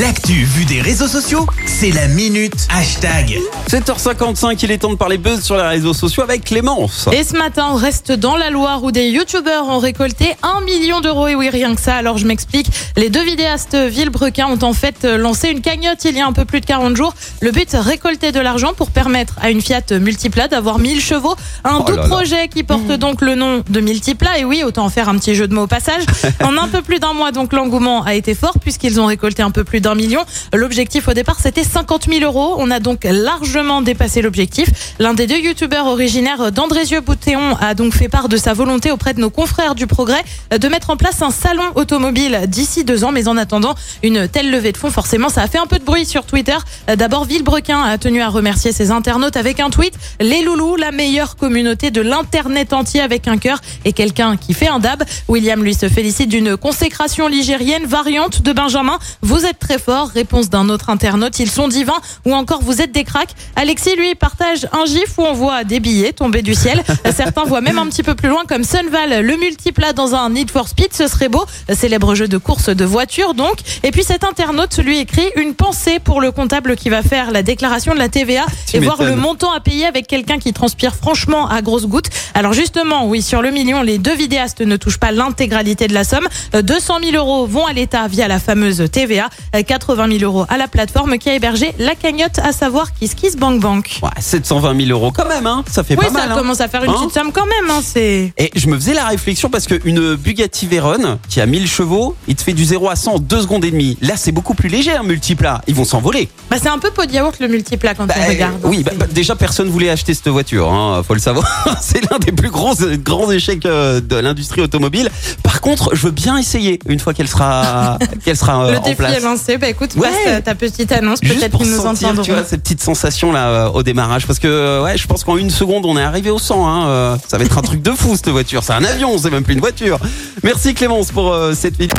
[0.00, 3.38] L'actu vue des réseaux sociaux, c'est la minute hashtag.
[3.68, 7.06] 7h55, il est temps de parler buzz sur les réseaux sociaux avec Clémence.
[7.12, 11.00] Et ce matin, on reste dans la Loire où des youtubeurs ont récolté un million
[11.00, 11.28] d'euros.
[11.28, 11.96] Et oui, rien que ça.
[11.96, 12.68] Alors je m'explique.
[12.96, 16.46] Les deux vidéastes Villebrequin ont en fait lancé une cagnotte il y a un peu
[16.46, 17.14] plus de 40 jours.
[17.42, 21.36] Le but, récolter de l'argent pour permettre à une Fiat Multipla d'avoir 1000 chevaux.
[21.64, 22.08] Un Oh doux là là.
[22.08, 24.38] projet qui porte donc le nom de Multipla.
[24.38, 26.04] Et oui, autant en faire un petit jeu de mots au passage.
[26.42, 29.50] en un peu plus d'un mois, donc l'engouement a été fort puisqu'ils ont récolté un
[29.50, 30.24] peu plus d'un million.
[30.54, 32.56] L'objectif au départ, c'était 50 000 euros.
[32.58, 34.94] On a donc largement dépassé l'objectif.
[34.98, 39.20] L'un des deux youtubeurs originaires d'Andrézieux-Boutéon a donc fait part de sa volonté auprès de
[39.20, 40.22] nos confrères du Progrès
[40.56, 43.12] de mettre en place un salon automobile d'ici deux ans.
[43.12, 45.84] Mais en attendant une telle levée de fonds, forcément, ça a fait un peu de
[45.84, 46.56] bruit sur Twitter.
[46.96, 49.94] D'abord, Villebrequin a tenu à remercier ses internautes avec un tweet.
[50.20, 54.68] Les loulous, la meilleure communauté de l'internet entier avec un cœur et quelqu'un qui fait
[54.68, 55.02] un dab.
[55.28, 58.98] William lui se félicite d'une consécration ligérienne variante de Benjamin.
[59.22, 60.08] Vous êtes très fort.
[60.08, 61.38] Réponse d'un autre internaute.
[61.40, 63.34] Ils sont divins ou encore vous êtes des cracks.
[63.56, 66.82] Alexis lui partage un gif où on voit des billets tomber du ciel.
[67.16, 70.50] Certains voient même un petit peu plus loin comme Sunval le multiplat dans un Need
[70.50, 70.92] for Speed.
[70.92, 71.44] Ce serait beau.
[71.72, 73.58] Célèbre jeu de course de voiture donc.
[73.82, 77.42] Et puis cet internaute lui écrit une pensée pour le comptable qui va faire la
[77.42, 80.94] déclaration de la TVA Tu et voir le montant à payer avec quelqu'un qui transpire
[80.94, 82.10] franchement à grosses gouttes.
[82.34, 86.04] Alors justement, oui, sur le million, les deux vidéastes ne touchent pas l'intégralité de la
[86.04, 86.28] somme.
[86.54, 90.46] Euh, 200 000 euros vont à l'État via la fameuse TVA, euh, 80 000 euros
[90.48, 94.00] à la plateforme qui a hébergé la cagnotte, à savoir KissKissBankBank.
[94.02, 95.64] Ouais, 720 000 euros quand même, hein.
[95.70, 96.32] ça fait Oui, pas ça mal.
[96.32, 96.34] hein.
[96.36, 97.70] commence à faire une Hein petite somme quand même.
[97.70, 101.66] Hein, c'est Et je me faisais la réflexion parce qu'une Bugatti Veyron qui a 1000
[101.68, 103.96] chevaux, il te fait du 0 à 100 en 2 secondes et demie.
[104.00, 105.60] Là, c'est beaucoup plus léger un multiplat.
[105.66, 106.28] Ils vont s'envoler.
[106.50, 108.54] bah, c'est un peu pot de yaourt le multiplat quand Bah, on regarde.
[108.64, 111.46] oui, bah, bah, déjà personne voulait acheter cette voiture, hein, faut le savoir.
[111.80, 112.74] c'est l'un des plus gros
[113.04, 115.10] grands échecs euh, de l'industrie automobile.
[115.42, 118.82] Par contre, je veux bien essayer une fois qu'elle sera qu'elle sera euh, le en
[118.82, 119.16] défi place.
[119.16, 119.49] est lancé.
[119.58, 120.08] Bah écoute, Ouais.
[120.08, 121.20] passe ta petite annonce.
[121.20, 122.24] Peut-être pour qu'ils nous sentir, entendront.
[122.24, 125.24] tu vois, ces petites sensations là euh, au démarrage, parce que euh, ouais, je pense
[125.24, 126.66] qu'en une seconde on est arrivé au 100.
[126.68, 128.62] Hein, euh, ça va être un truc de fou cette voiture.
[128.62, 129.98] C'est un avion, c'est même plus une voiture.
[130.42, 131.96] Merci Clémence pour euh, cette vidéo.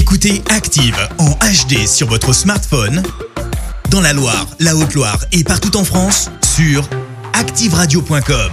[0.00, 3.02] Écoutez Active en HD sur votre smartphone,
[3.90, 6.84] dans la Loire, la Haute-Loire et partout en France, sur
[7.34, 8.50] activeradio.com.